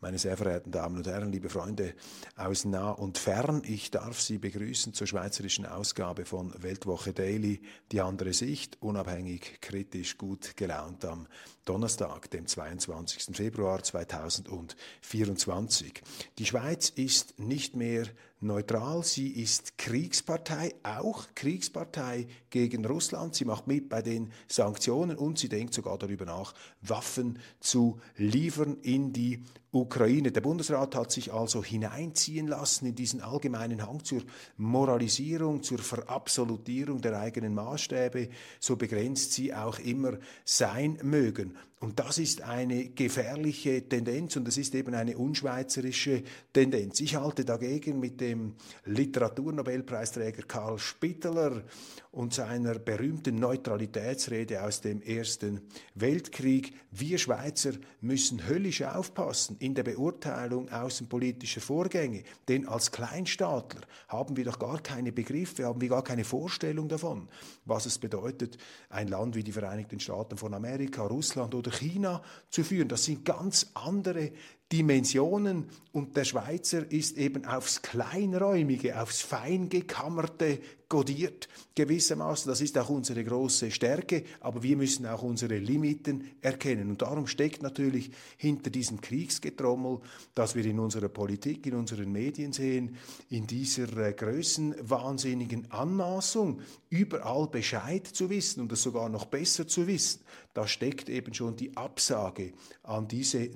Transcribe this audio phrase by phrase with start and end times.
[0.00, 1.92] Meine sehr verehrten Damen und Herren, liebe Freunde
[2.36, 8.00] aus nah und fern, ich darf Sie begrüßen zur schweizerischen Ausgabe von Weltwoche Daily, die
[8.00, 11.26] andere Sicht, unabhängig, kritisch, gut gelaunt am
[11.64, 13.36] Donnerstag, dem 22.
[13.36, 16.00] Februar 2024.
[16.38, 18.06] Die Schweiz ist nicht mehr
[18.40, 23.34] neutral, sie ist Kriegspartei, auch Kriegspartei gegen Russland.
[23.34, 28.78] Sie macht mit bei den Sanktionen und sie denkt sogar darüber nach, Waffen zu liefern
[28.82, 30.32] in die Ukraine.
[30.32, 34.22] Der Bundesrat hat sich also hineinziehen lassen in diesen allgemeinen Hang zur
[34.56, 38.30] Moralisierung, zur Verabsolutierung der eigenen Maßstäbe,
[38.60, 41.56] so begrenzt sie auch immer sein mögen.
[41.80, 46.98] Und das ist eine gefährliche Tendenz und es ist eben eine unschweizerische Tendenz.
[46.98, 48.54] Ich halte dagegen mit dem
[48.84, 51.62] Literaturnobelpreisträger Karl Spitteler
[52.10, 55.60] und seiner berühmten Neutralitätsrede aus dem Ersten
[55.94, 56.74] Weltkrieg.
[56.90, 64.46] Wir Schweizer müssen höllisch aufpassen in der Beurteilung außenpolitischer Vorgänge, denn als Kleinstaatler haben wir
[64.46, 67.28] doch gar keine Begriffe, haben wir gar keine Vorstellung davon,
[67.66, 72.64] was es bedeutet, ein Land wie die Vereinigten Staaten von Amerika, Russland oder China zu
[72.64, 72.88] führen.
[72.88, 74.32] Das sind ganz andere
[74.70, 82.48] Dimensionen und der Schweizer ist eben aufs Kleinräumige, aufs Feingekammerte kodiert gewissermaßen.
[82.48, 86.90] Das ist auch unsere große Stärke, aber wir müssen auch unsere Limiten erkennen.
[86.90, 90.00] Und darum steckt natürlich hinter diesem Kriegsgetrommel,
[90.34, 92.96] das wir in unserer Politik, in unseren Medien sehen,
[93.28, 99.86] in dieser äh, größenwahnsinnigen Anmaßung, überall Bescheid zu wissen und es sogar noch besser zu
[99.86, 100.22] wissen.
[100.54, 102.52] Da steckt eben schon die Absage
[102.82, 103.50] an diese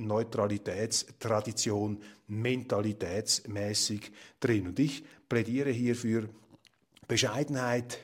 [1.02, 4.68] Neutralitätstradition mentalitätsmäßig drin.
[4.68, 6.28] Und ich plädiere hier für
[7.08, 7.98] Bescheidenheit,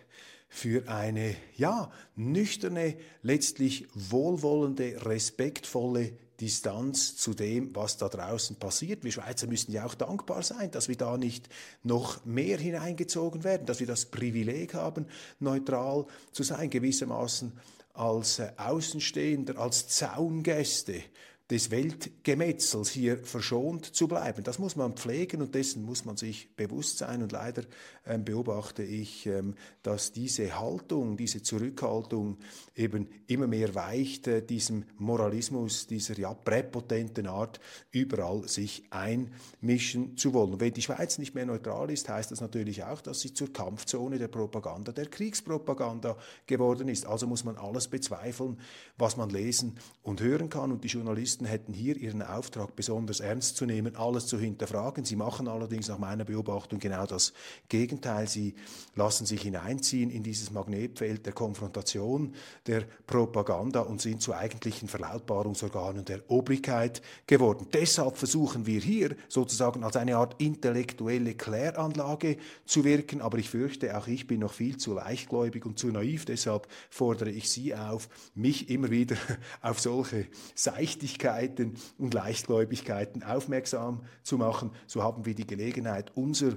[0.48, 9.04] für eine, ja, nüchterne, letztlich wohlwollende, respektvolle Distanz zu dem, was da draußen passiert.
[9.04, 11.48] Wir Schweizer müssen ja auch dankbar sein, dass wir da nicht
[11.82, 15.06] noch mehr hineingezogen werden, dass wir das Privileg haben,
[15.41, 17.53] neutral zu sein, gewissermaßen
[17.92, 21.03] als äh, Außenstehender, als Zaungäste
[21.50, 24.44] des Weltgemetzels hier verschont zu bleiben.
[24.44, 27.22] Das muss man pflegen und dessen muss man sich bewusst sein.
[27.22, 27.62] Und leider
[28.06, 32.36] ähm, beobachte ich, ähm, dass diese Haltung, diese Zurückhaltung
[32.76, 37.60] eben immer mehr weicht, äh, diesem Moralismus, dieser ja präpotenten Art,
[37.92, 40.53] überall sich einmischen zu wollen.
[40.53, 43.54] Und wenn die Schweiz nicht mehr neutral ist, heißt das natürlich auch, dass sie zur
[43.54, 47.06] Kampfzone der Propaganda, der Kriegspropaganda geworden ist.
[47.06, 48.59] Also muss man alles bezweifeln,
[48.98, 50.72] was man lesen und hören kann.
[50.72, 55.04] Und die Journalisten Journalisten hätten hier ihren Auftrag besonders ernst zu nehmen, alles zu hinterfragen.
[55.04, 57.32] Sie machen allerdings nach meiner Beobachtung genau das
[57.69, 58.26] Gegenteil.
[58.26, 58.54] Sie
[58.94, 62.34] lassen sich hineinziehen in dieses Magnetfeld der Konfrontation,
[62.66, 67.66] der Propaganda und sind zu eigentlichen Verlautbarungsorganen der Obrigkeit geworden.
[67.72, 73.97] Deshalb versuchen wir hier sozusagen als eine Art intellektuelle Kläranlage zu wirken, aber ich fürchte,
[73.97, 76.25] auch ich bin noch viel zu leichtgläubig und zu naiv.
[76.25, 79.16] Deshalb fordere ich Sie auf, mich immer wieder
[79.62, 84.71] auf solche Seichtigkeit Leichtigkeiten und Leichtgläubigkeiten aufmerksam zu machen.
[84.87, 86.55] So haben wir die Gelegenheit, unser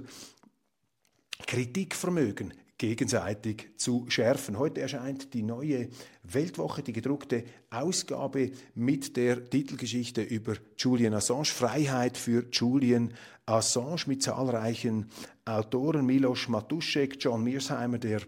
[1.46, 4.58] Kritikvermögen gegenseitig zu schärfen.
[4.58, 5.88] Heute erscheint die neue
[6.24, 13.14] Weltwoche, die gedruckte Ausgabe mit der Titelgeschichte über Julian Assange, Freiheit für Julian
[13.46, 15.10] Assange mit zahlreichen
[15.44, 18.22] Autoren, Milos Matuszek, John Mearsheimer, der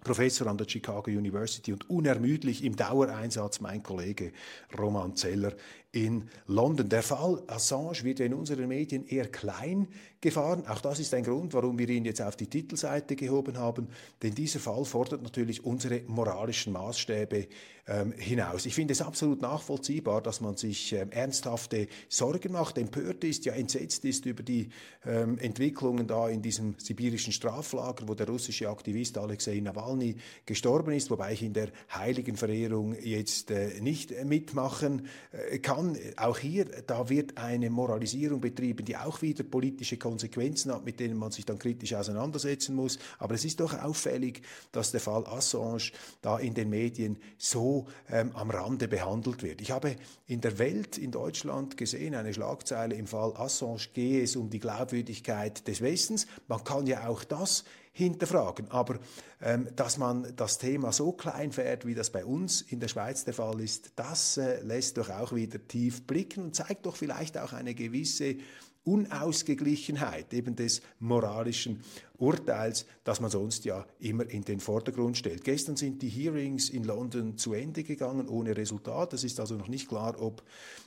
[0.00, 4.32] Professor an der Chicago University und unermüdlich im Dauereinsatz mein Kollege
[4.78, 5.52] Roman Zeller
[5.92, 6.88] in London.
[6.88, 9.88] Der Fall Assange wird in unseren Medien eher klein
[10.20, 10.66] gefahren.
[10.68, 13.88] Auch das ist ein Grund, warum wir ihn jetzt auf die Titelseite gehoben haben.
[14.22, 17.48] Denn dieser Fall fordert natürlich unsere moralischen Maßstäbe
[17.88, 18.66] ähm, hinaus.
[18.66, 23.54] Ich finde es absolut nachvollziehbar, dass man sich ähm, ernsthafte Sorgen macht, empört ist, ja
[23.54, 24.68] entsetzt ist über die
[25.04, 30.16] ähm, Entwicklungen da in diesem sibirischen Straflager, wo der russische Aktivist Alexei Nawalny
[30.46, 35.98] gestorben ist, wobei ich in der heiligen Verehrung jetzt äh, nicht mitmachen äh, kann dann
[36.16, 41.16] auch hier, da wird eine Moralisierung betrieben, die auch wieder politische Konsequenzen hat, mit denen
[41.16, 42.98] man sich dann kritisch auseinandersetzen muss.
[43.18, 44.42] Aber es ist doch auffällig,
[44.72, 45.92] dass der Fall Assange
[46.22, 49.60] da in den Medien so ähm, am Rande behandelt wird.
[49.60, 49.96] Ich habe
[50.26, 54.60] in der Welt, in Deutschland gesehen, eine Schlagzeile im Fall Assange gehe es um die
[54.60, 56.26] Glaubwürdigkeit des Westens.
[56.48, 58.70] Man kann ja auch das hinterfragen.
[58.70, 58.98] Aber
[59.40, 63.24] ähm, dass man das Thema so klein fährt, wie das bei uns in der Schweiz
[63.24, 67.38] der Fall ist, das äh, lässt doch auch wieder tief blicken und zeigt doch vielleicht
[67.38, 68.36] auch eine gewisse
[68.84, 71.82] Unausgeglichenheit eben des moralischen
[72.16, 75.44] Urteils, das man sonst ja immer in den Vordergrund stellt.
[75.44, 79.12] Gestern sind die Hearings in London zu Ende gegangen ohne Resultat.
[79.12, 80.42] Es ist also noch nicht klar, ob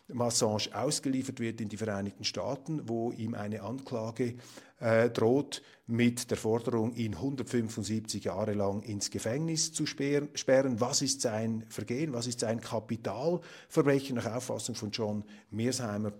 [0.07, 4.35] Massange ausgeliefert wird in die Vereinigten Staaten, wo ihm eine Anklage
[4.79, 10.79] äh, droht mit der Forderung, ihn 175 Jahre lang ins Gefängnis zu sperren.
[10.79, 12.13] Was ist sein Vergehen?
[12.13, 16.13] Was ist sein Kapitalverbrechen nach Auffassung von John Mearsheimer?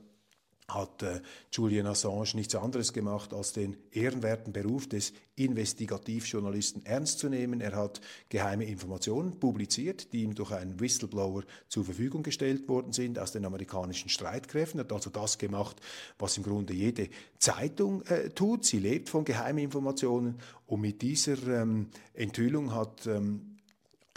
[0.68, 1.22] Hat äh,
[1.52, 7.60] Julian Assange nichts anderes gemacht, als den ehrenwerten Beruf des Investigativjournalisten ernst zu nehmen.
[7.60, 13.20] Er hat geheime Informationen publiziert, die ihm durch einen Whistleblower zur Verfügung gestellt worden sind
[13.20, 14.80] aus den amerikanischen Streitkräften.
[14.80, 15.82] Er hat also das gemacht,
[16.20, 17.10] was im Grunde jede
[17.40, 18.66] Zeitung äh, tut.
[18.66, 23.58] Sie lebt von geheimen Informationen und mit dieser ähm, Enthüllung hat ähm,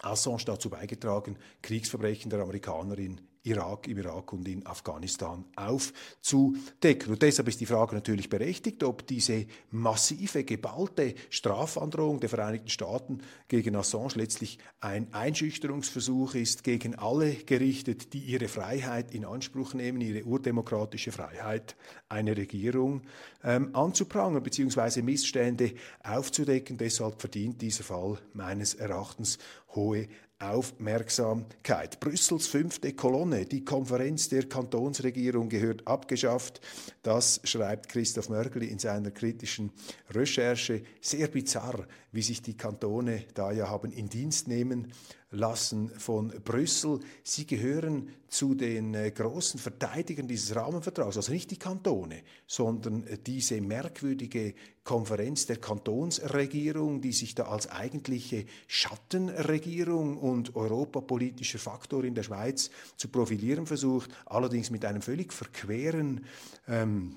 [0.03, 7.13] Assange dazu beigetragen, Kriegsverbrechen der Amerikanerin Irak, im Irak und in Afghanistan aufzudecken.
[7.13, 13.21] Und deshalb ist die Frage natürlich berechtigt, ob diese massive, geballte Strafandrohung der Vereinigten Staaten
[13.49, 20.01] gegen Assange letztlich ein Einschüchterungsversuch ist, gegen alle gerichtet, die ihre Freiheit in Anspruch nehmen,
[20.01, 21.77] ihre urdemokratische Freiheit,
[22.09, 23.03] eine Regierung
[23.45, 25.03] ähm, anzuprangern bzw.
[25.03, 26.79] Missstände aufzudecken.
[26.79, 29.39] Deshalb verdient dieser Fall meines Erachtens
[29.75, 31.99] hohe Aufmerksamkeit.
[31.99, 36.61] Brüssels fünfte Kolonne, die Konferenz der Kantonsregierung gehört abgeschafft.
[37.03, 39.73] Das schreibt Christoph Mörgeli in seiner kritischen
[40.11, 40.83] Recherche.
[41.01, 44.93] Sehr bizarr, wie sich die Kantone da ja haben in Dienst nehmen
[45.31, 47.01] lassen von Brüssel.
[47.23, 53.19] Sie gehören zu den äh, großen Verteidigern dieses Rahmenvertrags, also nicht die Kantone, sondern äh,
[53.19, 62.15] diese merkwürdige Konferenz der Kantonsregierung, die sich da als eigentliche Schattenregierung und europapolitischer Faktor in
[62.15, 66.25] der Schweiz zu profilieren versucht, allerdings mit einem völlig verqueren
[66.69, 67.17] ähm,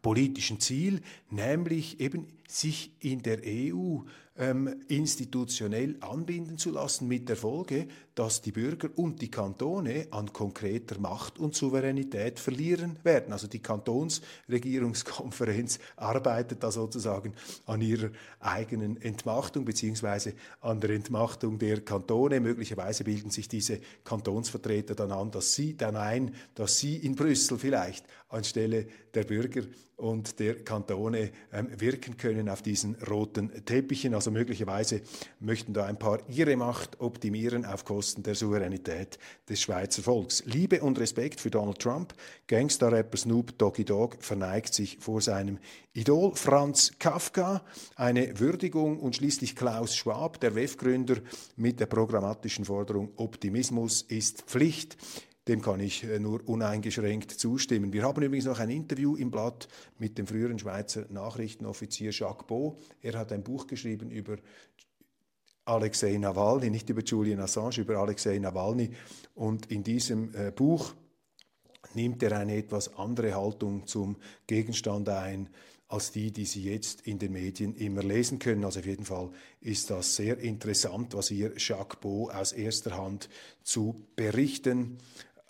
[0.00, 1.00] politischen Ziel,
[1.30, 4.00] nämlich eben sich in der EU
[4.38, 10.30] ähm, institutionell anbinden zu lassen, mit der Folge, dass die Bürger und die Kantone an
[10.32, 13.32] konkreter Macht und Souveränität verlieren werden.
[13.32, 17.32] Also die Kantonsregierungskonferenz arbeitet da sozusagen
[17.66, 22.40] an ihrer eigenen Entmachtung beziehungsweise an der Entmachtung der Kantone.
[22.40, 27.58] Möglicherweise bilden sich diese Kantonsvertreter dann an, dass sie dann ein, dass sie in Brüssel
[27.58, 29.62] vielleicht anstelle der Bürger
[29.96, 34.14] und der Kantone ähm, wirken können auf diesen roten Teppichen.
[34.14, 35.02] Also möglicherweise
[35.38, 39.18] möchten da ein paar ihre Macht optimieren auf Kosten der Souveränität
[39.48, 40.42] des Schweizer Volks.
[40.44, 42.14] Liebe und Respekt für Donald Trump.
[42.48, 45.58] Gangster-Rapper Snoop Doggy Dogg verneigt sich vor seinem
[45.92, 47.62] Idol Franz Kafka.
[47.94, 51.18] Eine Würdigung und schließlich Klaus Schwab, der WEF-Gründer,
[51.56, 54.96] mit der programmatischen Forderung Optimismus ist Pflicht.
[55.48, 57.92] Dem kann ich äh, nur uneingeschränkt zustimmen.
[57.92, 59.66] Wir haben übrigens noch ein Interview im Blatt
[59.98, 62.78] mit dem früheren Schweizer Nachrichtenoffizier Jacques Beau.
[63.00, 64.36] Er hat ein Buch geschrieben über
[65.64, 68.90] Alexei Nawalny, nicht über Julian Assange, über Alexei Nawalny.
[69.34, 70.94] Und in diesem äh, Buch
[71.94, 74.16] nimmt er eine etwas andere Haltung zum
[74.46, 75.48] Gegenstand ein,
[75.88, 78.64] als die, die Sie jetzt in den Medien immer lesen können.
[78.64, 79.30] Also auf jeden Fall
[79.60, 83.28] ist das sehr interessant, was hier Jacques Beau aus erster Hand
[83.62, 84.98] zu berichten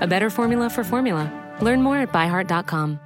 [0.00, 1.30] a better formula for formula.
[1.60, 2.98] Learn more at byheart.com.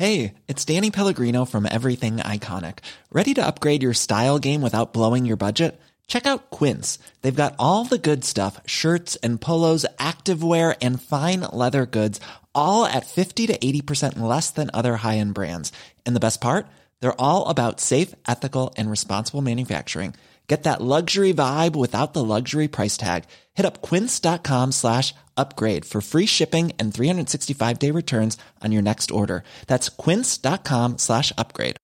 [0.00, 2.78] Hey, it's Danny Pellegrino from Everything Iconic.
[3.12, 5.78] Ready to upgrade your style game without blowing your budget?
[6.06, 6.98] Check out Quince.
[7.20, 12.18] They've got all the good stuff shirts and polos, activewear, and fine leather goods,
[12.54, 15.70] all at 50 to 80% less than other high end brands.
[16.06, 16.66] And the best part?
[17.00, 20.14] They're all about safe, ethical, and responsible manufacturing.
[20.50, 23.22] Get that luxury vibe without the luxury price tag.
[23.54, 29.12] Hit up quince.com slash upgrade for free shipping and 365 day returns on your next
[29.12, 29.44] order.
[29.68, 31.76] That's quince.com slash upgrade.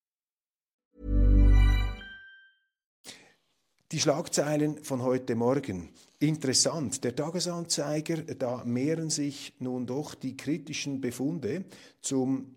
[3.93, 5.91] Die Schlagzeilen von heute Morgen.
[6.19, 7.05] Interessant.
[7.05, 11.67] Der Tagesanzeiger, da mehren sich nun doch die kritischen Befunde
[12.03, 12.57] zum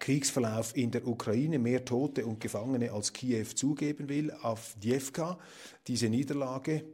[0.00, 5.38] Kriegsverlauf in der Ukraine mehr Tote und Gefangene als Kiew zugeben will, auf Djevka.
[5.86, 6.84] Diese Niederlage,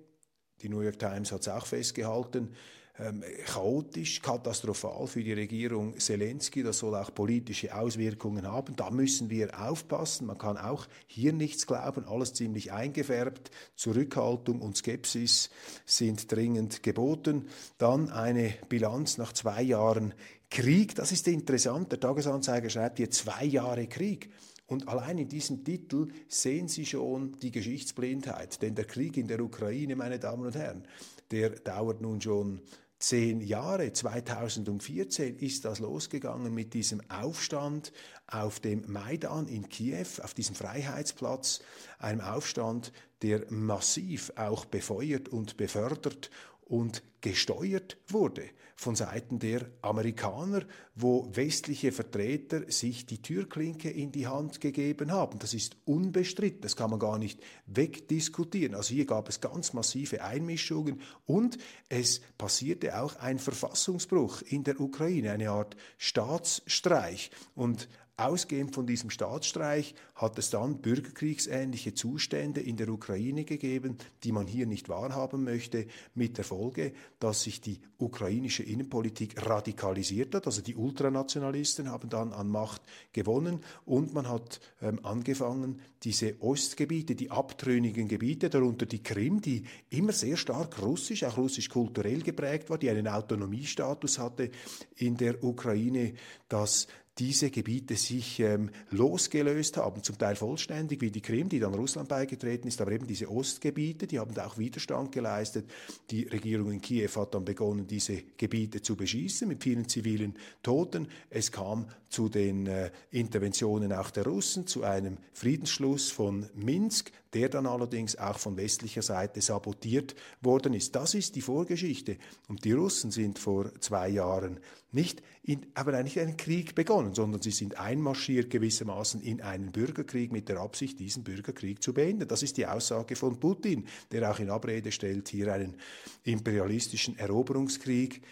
[0.62, 2.54] die New York Times hat es auch festgehalten,
[2.98, 6.62] ähm, chaotisch, katastrophal für die Regierung Zelensky.
[6.62, 8.76] Das soll auch politische Auswirkungen haben.
[8.76, 10.26] Da müssen wir aufpassen.
[10.26, 12.04] Man kann auch hier nichts glauben.
[12.04, 13.50] Alles ziemlich eingefärbt.
[13.74, 15.48] Zurückhaltung und Skepsis
[15.86, 17.48] sind dringend geboten.
[17.78, 20.12] Dann eine Bilanz nach zwei Jahren
[20.50, 21.92] Krieg, das ist interessant.
[21.92, 24.30] Der Tagesanzeiger schreibt hier zwei Jahre Krieg.
[24.66, 28.60] Und allein in diesem Titel sehen Sie schon die Geschichtsblindheit.
[28.60, 30.86] Denn der Krieg in der Ukraine, meine Damen und Herren,
[31.30, 32.60] der dauert nun schon
[33.00, 33.92] zehn Jahre.
[33.92, 37.92] 2014 ist das losgegangen mit diesem Aufstand
[38.26, 41.60] auf dem Maidan in Kiew, auf diesem Freiheitsplatz,
[41.98, 42.92] einem Aufstand,
[43.22, 46.30] der massiv auch befeuert und befördert
[46.70, 48.44] und gesteuert wurde
[48.76, 50.62] von Seiten der Amerikaner,
[50.94, 55.38] wo westliche Vertreter sich die Türklinke in die Hand gegeben haben.
[55.40, 58.76] Das ist unbestritten, das kann man gar nicht wegdiskutieren.
[58.76, 61.58] Also hier gab es ganz massive Einmischungen und
[61.88, 67.32] es passierte auch ein Verfassungsbruch in der Ukraine, eine Art Staatsstreich.
[67.54, 67.88] Und
[68.20, 74.46] Ausgehend von diesem Staatsstreich hat es dann bürgerkriegsähnliche Zustände in der Ukraine gegeben, die man
[74.46, 80.46] hier nicht wahrhaben möchte, mit der Folge, dass sich die ukrainische Innenpolitik radikalisiert hat.
[80.46, 82.82] Also die Ultranationalisten haben dann an Macht
[83.14, 89.64] gewonnen und man hat ähm, angefangen, diese Ostgebiete, die abtrünnigen Gebiete, darunter die Krim, die
[89.88, 94.50] immer sehr stark russisch, auch russisch kulturell geprägt war, die einen Autonomiestatus hatte
[94.96, 96.12] in der Ukraine,
[96.48, 96.86] dass
[97.18, 102.08] diese Gebiete sich ähm, losgelöst haben, zum Teil vollständig, wie die Krim, die dann Russland
[102.08, 105.70] beigetreten ist, aber eben diese Ostgebiete, die haben auch Widerstand geleistet.
[106.10, 111.08] Die Regierung in Kiew hat dann begonnen, diese Gebiete zu beschießen mit vielen zivilen Toten.
[111.28, 117.48] Es kam zu den äh, Interventionen auch der Russen, zu einem Friedensschluss von Minsk, der
[117.48, 120.96] dann allerdings auch von westlicher Seite sabotiert worden ist.
[120.96, 122.16] Das ist die Vorgeschichte.
[122.48, 124.58] Und die Russen sind vor zwei Jahren
[124.92, 130.32] nicht in, aber eigentlich einen Krieg begonnen, sondern sie sind einmarschiert gewissermaßen in einen Bürgerkrieg
[130.32, 132.28] mit der Absicht, diesen Bürgerkrieg zu beenden.
[132.28, 135.76] Das ist die Aussage von Putin, der auch in Abrede stellt, hier einen
[136.24, 138.22] imperialistischen Eroberungskrieg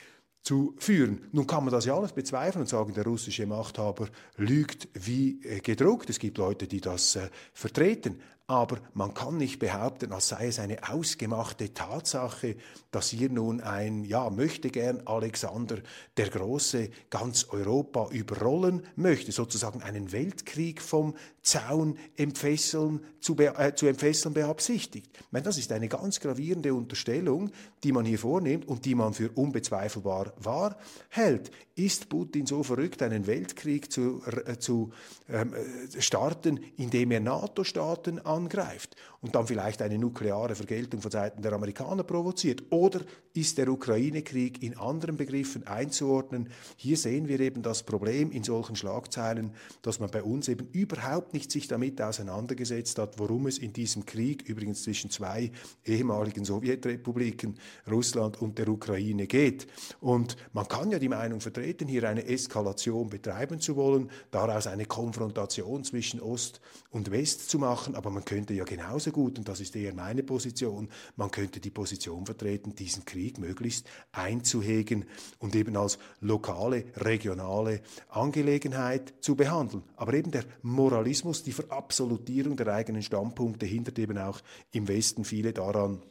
[0.42, 1.28] zu führen.
[1.32, 5.60] Nun kann man das ja alles bezweifeln und sagen, der russische Machthaber lügt wie äh,
[5.60, 6.08] gedruckt.
[6.10, 10.58] Es gibt Leute, die das äh, vertreten aber man kann nicht behaupten, als sei es
[10.58, 12.56] eine ausgemachte Tatsache,
[12.90, 15.76] dass hier nun ein, ja, möchte gern Alexander
[16.16, 23.86] der Große ganz Europa überrollen möchte, sozusagen einen Weltkrieg vom Zaun entfesseln, zu, äh, zu
[23.86, 25.10] entfesseln beabsichtigt.
[25.14, 27.50] Ich meine, das ist eine ganz gravierende Unterstellung,
[27.84, 30.78] die man hier vornimmt und die man für unbezweifelbar wahr
[31.10, 31.50] hält.
[31.74, 34.90] Ist Putin so verrückt, einen Weltkrieg zu, äh, zu
[35.28, 41.42] ähm, äh, starten, indem er NATO-Staaten angreift und dann vielleicht eine nukleare Vergeltung von Seiten
[41.42, 42.62] der Amerikaner provoziert?
[42.70, 43.00] Oder
[43.34, 46.48] ist der Ukraine-Krieg in anderen Begriffen einzuordnen?
[46.76, 49.52] Hier sehen wir eben das Problem in solchen Schlagzeilen,
[49.82, 54.06] dass man bei uns eben überhaupt nicht sich damit auseinandergesetzt hat, worum es in diesem
[54.06, 55.50] Krieg, übrigens zwischen zwei
[55.84, 57.58] ehemaligen Sowjetrepubliken,
[57.90, 59.66] Russland und der Ukraine geht.
[60.00, 64.86] Und man kann ja die Meinung vertreten, hier eine Eskalation betreiben zu wollen, daraus eine
[64.86, 69.58] Konfrontation zwischen Ost und West zu machen, aber man könnte ja genauso gut, und das
[69.60, 75.06] ist eher meine Position, man könnte die Position vertreten, diesen Krieg möglichst einzuhegen
[75.38, 77.80] und eben als lokale, regionale
[78.10, 79.82] Angelegenheit zu behandeln.
[79.96, 84.42] Aber eben der Moralismus, die Verabsolutierung der eigenen Standpunkte hindert eben auch
[84.72, 86.02] im Westen viele daran,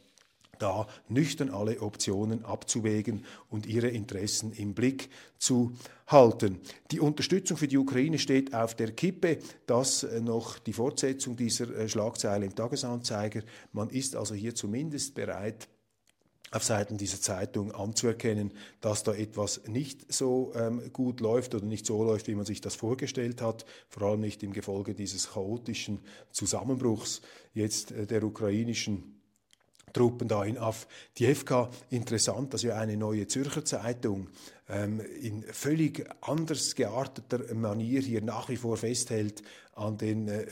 [0.58, 5.72] da nüchtern alle Optionen abzuwägen und ihre Interessen im Blick zu
[6.06, 6.60] halten.
[6.90, 9.38] Die Unterstützung für die Ukraine steht auf der Kippe.
[9.66, 13.42] Das äh, noch die Fortsetzung dieser äh, Schlagzeile im Tagesanzeiger.
[13.72, 15.68] Man ist also hier zumindest bereit,
[16.50, 21.84] auf Seiten dieser Zeitung anzuerkennen, dass da etwas nicht so ähm, gut läuft oder nicht
[21.84, 26.00] so läuft, wie man sich das vorgestellt hat, vor allem nicht im Gefolge dieses chaotischen
[26.30, 27.20] Zusammenbruchs
[27.52, 29.17] jetzt äh, der ukrainischen
[29.92, 31.70] Truppen da in Avdiivka.
[31.90, 34.28] Interessant, dass ja eine neue Zürcher Zeitung
[34.68, 39.42] ähm, in völlig anders gearteter Manier hier nach wie vor festhält
[39.74, 40.46] an den äh,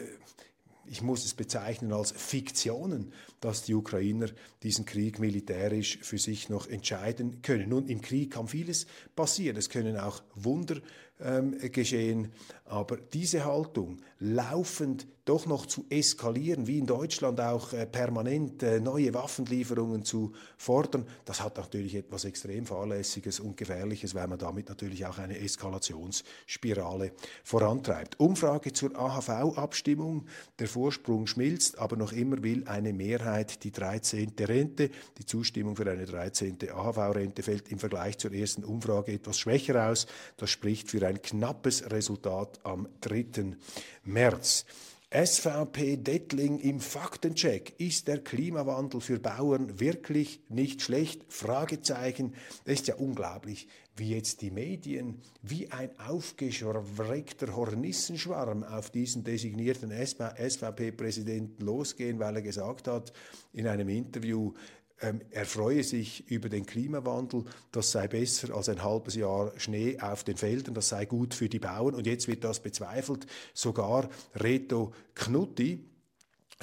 [0.88, 4.28] ich muss es bezeichnen als Fiktionen, dass die Ukrainer
[4.62, 7.68] diesen Krieg militärisch für sich noch entscheiden können.
[7.68, 9.56] Nun, im Krieg kann vieles passieren.
[9.56, 10.76] Es können auch Wunder
[11.20, 12.32] ähm, geschehen.
[12.64, 18.80] Aber diese Haltung, laufend doch noch zu eskalieren, wie in Deutschland auch äh, permanent äh,
[18.80, 24.68] neue Waffenlieferungen zu fordern, das hat natürlich etwas extrem Fahrlässiges und Gefährliches, weil man damit
[24.68, 27.12] natürlich auch eine Eskalationsspirale
[27.44, 28.20] vorantreibt.
[28.20, 30.26] Umfrage zur AHV-Abstimmung.
[30.58, 34.34] Der Vorsprung schmilzt, aber noch immer will eine Mehrheit die 13.
[34.40, 34.90] Rente.
[35.16, 36.58] Die Zustimmung für eine 13.
[36.70, 40.06] AHV-Rente fällt im Vergleich zur ersten Umfrage etwas schwächer aus.
[40.36, 43.56] Das spricht für ein knappes Resultat am 3.
[44.04, 44.66] März.
[45.10, 47.74] SVP Dettling im Faktencheck.
[47.78, 51.22] Ist der Klimawandel für Bauern wirklich nicht schlecht?
[51.28, 52.34] Fragezeichen.
[52.64, 59.92] Das ist ja unglaublich, wie jetzt die Medien wie ein aufgeschreckter Hornissenschwarm auf diesen designierten
[59.92, 63.12] SVP-Präsidenten losgehen, weil er gesagt hat
[63.52, 64.54] in einem Interview,
[65.00, 69.98] ähm, er freue sich über den Klimawandel, das sei besser als ein halbes Jahr Schnee
[70.00, 71.94] auf den Feldern, das sei gut für die Bauern.
[71.94, 73.26] Und jetzt wird das bezweifelt.
[73.52, 75.84] Sogar Reto Knutti,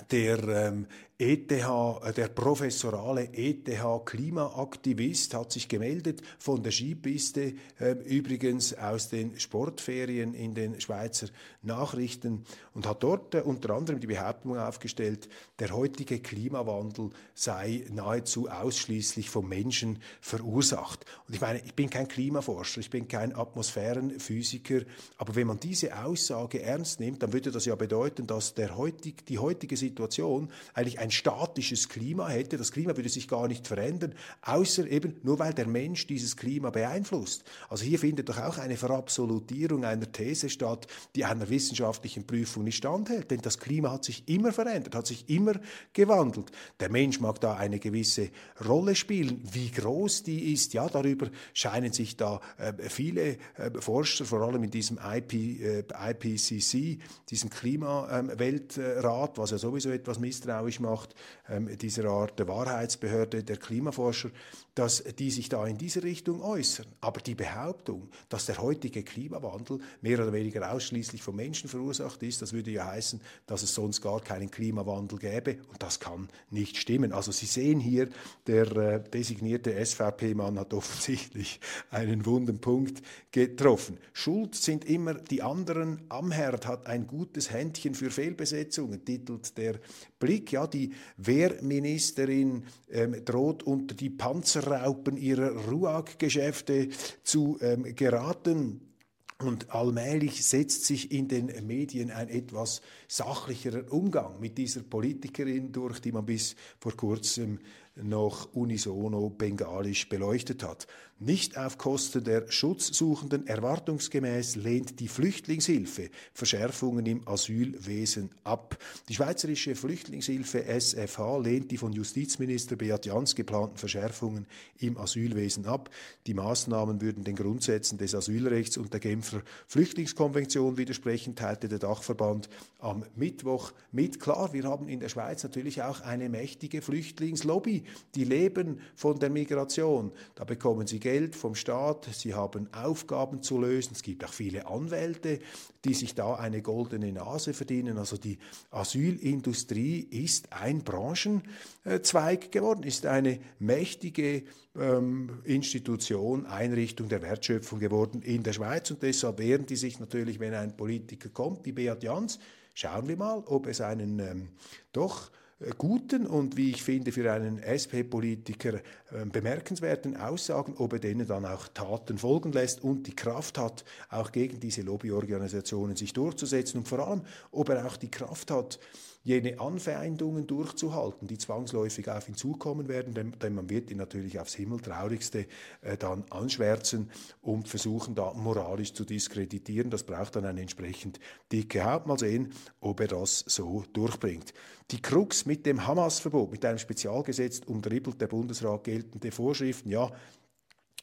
[0.10, 0.88] der ähm,
[1.20, 9.40] ETH, äh, der professorale ETH-Klimaaktivist hat sich gemeldet von der Skipiste, äh, übrigens aus den
[9.40, 11.28] Sportferien in den Schweizer
[11.62, 15.30] Nachrichten und hat dort äh, unter anderem die Behauptung aufgestellt,
[15.60, 21.06] der heutige Klimawandel sei nahezu ausschließlich vom Menschen verursacht.
[21.28, 24.82] Und ich meine, ich bin kein Klimaforscher, ich bin kein Atmosphärenphysiker,
[25.18, 29.28] aber wenn man diese Aussage ernst nimmt, dann würde das ja bedeuten, dass der heutig,
[29.28, 32.56] die heutige Situation eigentlich ein statisches Klima hätte.
[32.56, 36.70] Das Klima würde sich gar nicht verändern, außer eben nur weil der Mensch dieses Klima
[36.70, 37.44] beeinflusst.
[37.68, 42.78] Also hier findet doch auch eine Verabsolutierung einer These statt, die einer wissenschaftlichen Prüfung nicht
[42.78, 43.30] standhält.
[43.32, 45.56] Denn das Klima hat sich immer verändert, hat sich immer
[45.92, 46.52] gewandelt.
[46.80, 48.30] Der Mensch mag da eine gewisse
[48.66, 49.44] Rolle spielen.
[49.52, 54.64] Wie groß die ist, ja, darüber scheinen sich da äh, viele äh, Forscher, vor allem
[54.64, 61.16] in diesem IP, äh, IPCC, diesem Klimaweltrat, was ja sowieso etwas misstrauisch macht, macht,
[61.50, 64.30] ähm, dieser Art der Wahrheitsbehörde der Klimaforscher,
[64.76, 66.88] dass die sich da in diese Richtung äußern.
[67.02, 72.42] Aber die Behauptung, dass der heutige Klimawandel mehr oder weniger ausschließlich vom Menschen verursacht ist,
[72.42, 75.58] das würde ja heißen, dass es sonst gar keinen Klimawandel gäbe.
[75.70, 77.14] Und das kann nicht stimmen.
[77.14, 78.10] Also Sie sehen hier,
[78.48, 81.60] der äh, designierte SVP-Mann hat offensichtlich
[81.92, 84.00] einen wunden Punkt getroffen.
[84.14, 86.02] Schuld sind immer die anderen.
[86.10, 89.80] Amherd hat ein gutes Händchen für Fehlbesetzungen, titelt der
[90.18, 90.52] Blick.
[90.52, 96.90] Ja, die Wehrministerin ähm, droht unter die Panzer Raupen ihrer RUAG-Geschäfte
[97.24, 98.94] zu ähm, geraten.
[99.40, 106.00] Und allmählich setzt sich in den Medien ein etwas sachlicherer Umgang mit dieser Politikerin durch,
[106.00, 107.60] die man bis vor kurzem
[107.96, 110.88] noch unisono bengalisch beleuchtet hat.
[111.26, 118.78] Nicht auf Kosten der Schutzsuchenden erwartungsgemäß lehnt die Flüchtlingshilfe Verschärfungen im Asylwesen ab.
[119.08, 124.48] Die Schweizerische Flüchtlingshilfe SFH lehnt die von Justizminister Beat Jans geplanten Verschärfungen
[124.80, 125.90] im Asylwesen ab.
[126.28, 132.50] Die Maßnahmen würden den Grundsätzen des Asylrechts und der Genfer Flüchtlingskonvention widersprechen, teilte der Dachverband
[132.80, 134.20] am Mittwoch mit.
[134.20, 137.84] Klar, wir haben in der Schweiz natürlich auch eine mächtige Flüchtlingslobby.
[138.14, 140.12] Die leben von der Migration.
[140.36, 143.94] Da bekommen sie Geld vom Staat, sie haben Aufgaben zu lösen.
[143.94, 145.40] Es gibt auch viele Anwälte,
[145.86, 147.98] die sich da eine goldene Nase verdienen.
[147.98, 148.38] Also die
[148.72, 154.44] Asylindustrie ist ein Branchenzweig geworden, ist eine mächtige
[154.76, 158.92] ähm, Institution, Einrichtung der Wertschöpfung geworden in der Schweiz.
[158.92, 162.40] Und deshalb wehren die sich natürlich, wenn ein Politiker kommt, wie Beat Jans,
[162.74, 164.50] schauen wir mal, ob es einen ähm,
[164.92, 165.32] doch
[165.78, 171.46] guten und wie ich finde für einen SP-Politiker äh, bemerkenswerten Aussagen, ob er denen dann
[171.46, 176.88] auch Taten folgen lässt und die Kraft hat, auch gegen diese Lobbyorganisationen sich durchzusetzen und
[176.88, 177.22] vor allem,
[177.52, 178.80] ob er auch die Kraft hat,
[179.24, 184.40] jene Anfeindungen durchzuhalten, die zwangsläufig auf ihn zukommen werden, denn, denn man wird ihn natürlich
[184.40, 185.48] aufs Himmeltraurigste
[185.82, 187.10] äh, dann anschwärzen
[187.42, 189.90] und versuchen, da moralisch zu diskreditieren.
[189.90, 191.20] Das braucht dann eine entsprechend
[191.52, 192.06] dicke Haut.
[192.06, 194.54] Mal sehen, ob er das so durchbringt.
[194.92, 199.90] Die Krux mit dem Hamas-Verbot, mit einem Spezialgesetz umdribbelt der Bundesrat geltende Vorschriften.
[199.90, 200.12] Ja,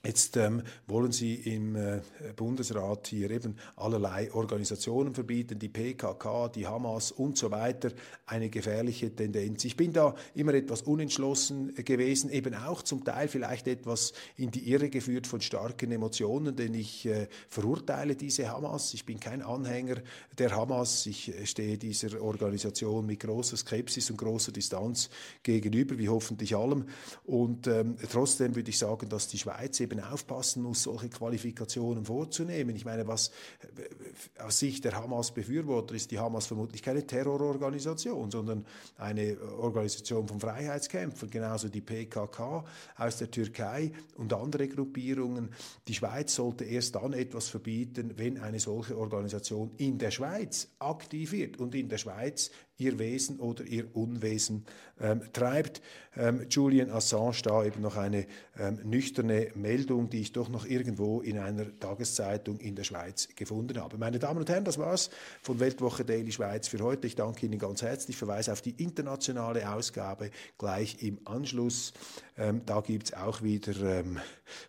[0.03, 2.01] Jetzt ähm, wollen Sie im äh,
[2.35, 7.91] Bundesrat hier eben allerlei Organisationen verbieten, die PKK, die Hamas und so weiter,
[8.25, 9.63] eine gefährliche Tendenz.
[9.67, 14.71] Ich bin da immer etwas unentschlossen gewesen, eben auch zum Teil vielleicht etwas in die
[14.71, 18.95] Irre geführt von starken Emotionen, denn ich äh, verurteile diese Hamas.
[18.95, 19.97] Ich bin kein Anhänger
[20.39, 21.05] der Hamas.
[21.05, 25.11] Ich äh, stehe dieser Organisation mit großer Skepsis und großer Distanz
[25.43, 26.87] gegenüber, wie hoffentlich allem.
[27.25, 32.05] Und ähm, trotzdem würde ich sagen, dass die Schweiz eben eben aufpassen muss, solche Qualifikationen
[32.05, 32.75] vorzunehmen.
[32.77, 38.67] Ich meine, was äh, aus Sicht der Hamas-Befürworter ist die Hamas vermutlich keine Terrororganisation, sondern
[38.97, 42.65] eine Organisation von Freiheitskämpfern, genauso die PKK
[42.97, 45.51] aus der Türkei und andere Gruppierungen.
[45.89, 51.33] Die Schweiz sollte erst dann etwas verbieten, wenn eine solche Organisation in der Schweiz aktiv
[51.33, 54.65] wird und in der Schweiz ihr Wesen oder ihr Unwesen
[55.01, 55.81] ähm, treibt.
[56.17, 58.27] Ähm, Julian Assange da eben noch eine
[58.59, 63.81] ähm, nüchterne Meldung, die ich doch noch irgendwo in einer Tageszeitung in der Schweiz gefunden
[63.81, 63.97] habe.
[63.97, 67.07] Meine Damen und Herren, das war's von Weltwoche Daily Schweiz für heute.
[67.07, 68.17] Ich danke Ihnen ganz herzlich.
[68.17, 71.93] Ich verweise auf die internationale Ausgabe gleich im Anschluss.
[72.37, 74.19] Ähm, da gibt es auch wieder ähm,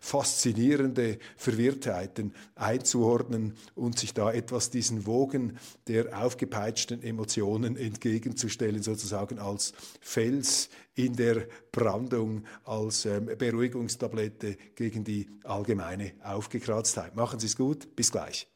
[0.00, 9.72] faszinierende Verwirrtheiten einzuordnen und sich da etwas diesen Wogen der aufgepeitschten Emotionen entgegenzustellen, sozusagen als
[10.00, 17.14] Fels in der Brandung, als ähm, Beruhigungstablette gegen die allgemeine Aufgekratztheit.
[17.14, 18.48] Machen Sie es gut, bis gleich.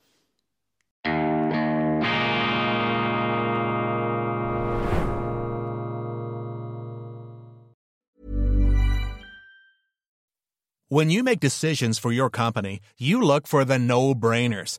[10.88, 14.78] When you make decisions for your company, you look for the no-brainers.